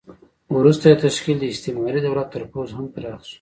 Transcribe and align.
وروسته 0.57 0.85
یې 0.89 0.99
تشکیل 1.05 1.37
د 1.39 1.45
استعماري 1.53 1.99
دولت 2.03 2.27
تر 2.33 2.43
پوځ 2.51 2.69
هم 2.77 2.85
پراخ 2.95 3.21
شو. 3.27 3.29